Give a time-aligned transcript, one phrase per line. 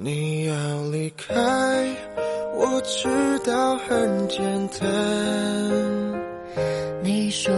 [0.00, 0.54] 你要
[0.92, 1.34] 离开，
[2.54, 3.08] 我知
[3.40, 4.38] 道很简
[4.78, 4.88] 单。
[7.02, 7.52] 你说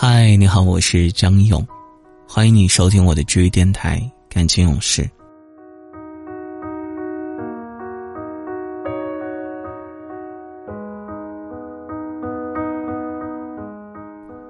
[0.00, 1.66] 嗨，你好，我是张勇，
[2.28, 3.98] 欢迎你收听我的治愈电台
[4.32, 5.02] 《感情勇士》。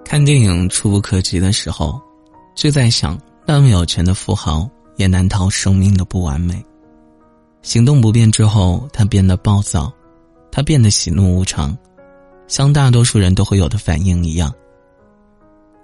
[0.04, 1.98] 看电影《触不可及》的时候，
[2.54, 6.62] 就在想，那么有钱的富豪也难逃生命的不完美。
[7.62, 9.90] 行动不便之后，他变得暴躁，
[10.52, 11.74] 他变得喜怒无常，
[12.48, 14.52] 像大多数人都会有的反应一样。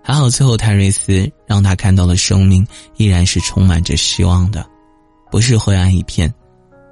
[0.06, 2.64] 还好，最后泰瑞斯让他看到了生命
[2.98, 4.64] 依然是充满着希望的，
[5.30, 6.32] 不是灰暗一片，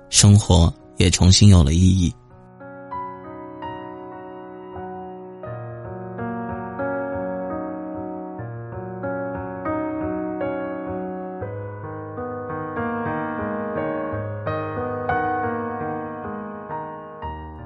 [0.08, 2.10] 生活也重新有了意义。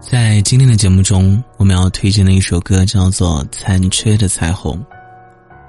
[0.01, 4.77] 在今天的节目中，我们要推荐的一首歌叫做《残缺的彩虹》。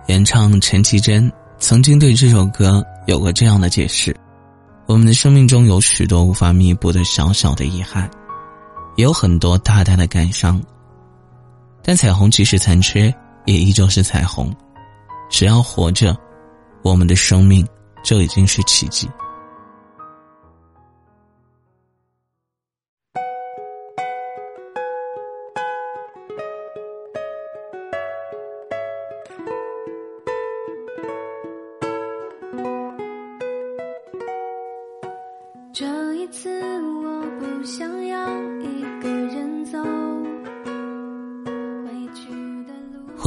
[0.08, 4.16] 原唱陈绮贞曾经对这首歌有过这样的解释：
[4.86, 8.10] 我们的生命中有许多无法弥补的小小的遗憾，
[8.96, 10.62] 也有很多大大的感伤。
[11.84, 13.14] 但彩虹即使残缺，
[13.46, 14.50] 也依旧是彩虹。
[15.30, 16.16] 只要活着，
[16.84, 17.68] 我们的生命
[18.02, 19.10] 就已经是奇迹。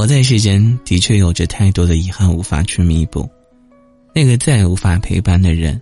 [0.01, 3.29] 活在世间的确有着太多的遗憾无法去弥补，
[4.15, 5.79] 那个再也无法陪伴的人，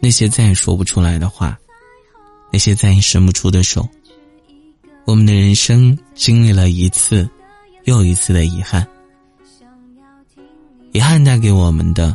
[0.00, 1.58] 那些再也说不出来的话，
[2.52, 3.88] 那些再也伸不出的手。
[5.06, 7.26] 我们的人生经历了一次
[7.84, 8.86] 又一次的遗憾，
[10.92, 12.14] 遗憾带给我们的，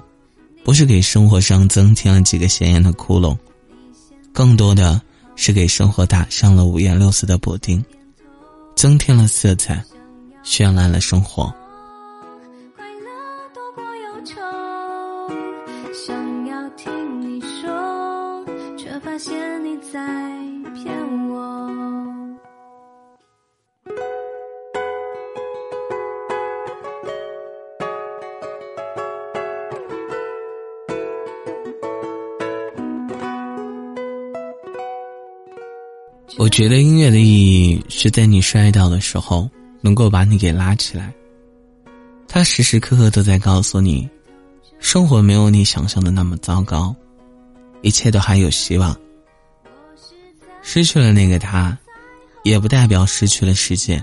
[0.63, 3.35] 不是给生活上增添了几个显眼的窟窿。
[4.31, 5.01] 更多的
[5.35, 7.83] 是给生活打上了五颜六色的补丁，
[8.75, 9.83] 增添了色彩，
[10.43, 11.45] 绚烂了生活。
[12.75, 13.09] 快乐
[13.53, 14.35] 多过忧愁，
[15.93, 18.45] 想要听你说，
[18.77, 19.99] 却发现你在
[20.75, 20.93] 骗
[21.29, 21.63] 我。
[36.37, 39.49] 我觉得音乐的意义是在你摔倒的时候，
[39.83, 41.13] 能够把你给拉起来。
[42.27, 44.09] 他时时刻刻都在告诉你，
[44.79, 46.95] 生活没有你想象的那么糟糕，
[47.81, 48.97] 一切都还有希望。
[50.61, 51.77] 失去了那个他，
[52.43, 54.01] 也不代表失去了世界。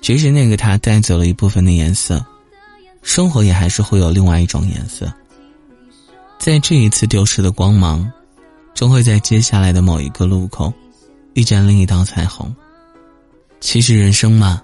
[0.00, 2.22] 即使那个他带走了一部分的颜色，
[3.02, 5.10] 生活也还是会有另外一种颜色。
[6.38, 8.10] 在这一次丢失的光芒，
[8.74, 10.72] 终会在接下来的某一个路口。
[11.34, 12.54] 遇见另一道彩虹。
[13.58, 14.62] 其实人生嘛，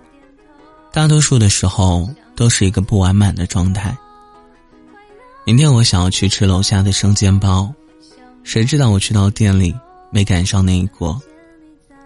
[0.98, 3.96] 大多数的时候都是一个不完满的状态。
[5.44, 7.72] 明天我想要去吃楼下的生煎包，
[8.42, 9.72] 谁知道我去到店里
[10.10, 11.16] 没赶上那一锅，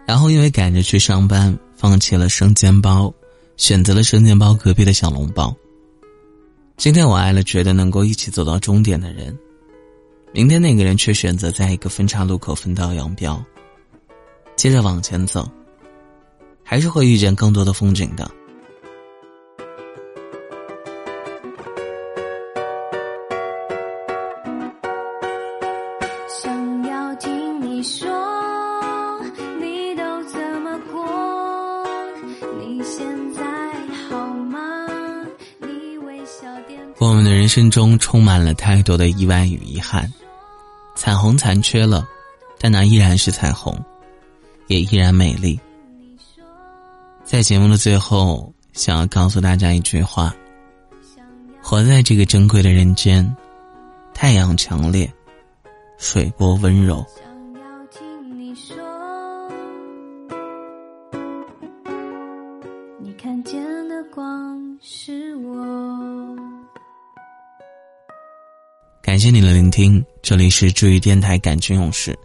[0.07, 3.11] 然后因为赶着去上班，放弃了生煎包，
[3.57, 5.57] 选择了生煎包隔壁的小笼包。
[6.77, 9.35] 今天我爱了觉得能够一起走到终点的人，
[10.35, 13.43] 明天那个人却选择在一个分岔路口分道扬镳。
[14.55, 15.51] 接着往前走，
[16.63, 18.31] 还是会遇见更多的风景的。
[37.03, 40.09] 我们的人生中充满了太多的意外与遗憾，
[40.95, 42.07] 彩虹残缺了，
[42.61, 43.77] 但那依然是彩虹。
[44.69, 45.59] 也依然美丽。
[47.25, 50.33] 在节目的最后，想要告诉大家一句话：
[51.61, 53.37] 活在这个珍贵的人间，
[54.15, 55.13] 太阳强烈，
[55.99, 57.05] 水波温柔。
[69.13, 72.19] 感谢你的聆听，这里是治愈电台感情勇士，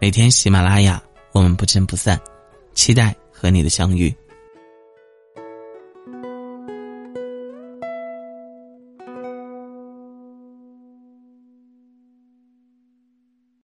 [0.00, 2.18] 每天喜马拉雅，我们不见不散，
[2.72, 4.10] 期待和你的相遇。